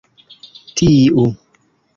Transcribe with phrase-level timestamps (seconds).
[0.79, 1.27] tiu